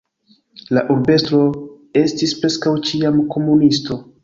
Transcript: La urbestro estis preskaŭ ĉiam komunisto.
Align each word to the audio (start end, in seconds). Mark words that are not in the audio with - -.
La 0.77 0.81
urbestro 0.93 1.41
estis 2.03 2.35
preskaŭ 2.41 2.75
ĉiam 2.91 3.23
komunisto. 3.37 4.03